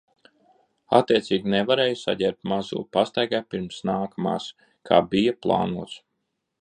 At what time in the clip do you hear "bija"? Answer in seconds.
5.13-5.37